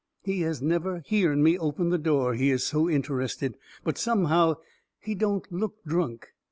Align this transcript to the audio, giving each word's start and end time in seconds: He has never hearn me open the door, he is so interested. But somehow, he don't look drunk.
He 0.23 0.41
has 0.41 0.63
never 0.63 1.03
hearn 1.07 1.43
me 1.43 1.59
open 1.59 1.89
the 1.89 1.99
door, 1.99 2.33
he 2.33 2.49
is 2.49 2.65
so 2.65 2.89
interested. 2.89 3.55
But 3.83 3.99
somehow, 3.99 4.55
he 4.99 5.13
don't 5.13 5.45
look 5.51 5.75
drunk. 5.85 6.29